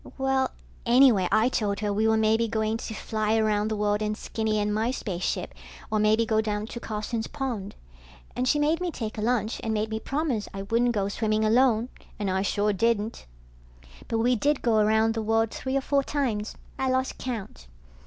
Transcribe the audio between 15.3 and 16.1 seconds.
three or four